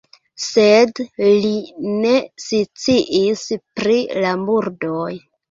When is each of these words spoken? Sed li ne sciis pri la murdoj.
Sed 0.43 1.01
li 1.43 1.51
ne 2.05 2.15
sciis 2.47 3.45
pri 3.83 4.01
la 4.27 4.35
murdoj. 4.49 5.15